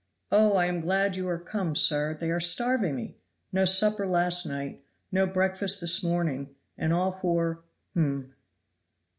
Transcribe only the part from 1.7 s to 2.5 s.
sir; they are